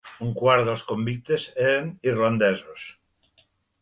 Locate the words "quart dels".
0.37-0.85